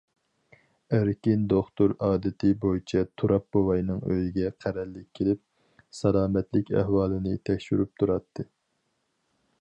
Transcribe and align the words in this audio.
ئەركىن 0.99 1.43
دوختۇر 1.51 1.93
ئادىتى 2.07 2.49
بويىچە 2.63 3.03
تۇراپ 3.23 3.45
بوۋاينىڭ 3.57 4.01
ئۆيىگە 4.09 4.51
قەرەللىك 4.65 5.07
كېلىپ، 5.21 5.45
سالامەتلىك 6.01 6.75
ئەھۋالىنى 6.81 7.39
تەكشۈرۈپ 7.51 7.93
تۇراتتى. 8.03 8.49